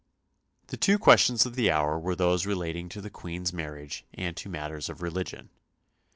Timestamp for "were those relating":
1.99-2.89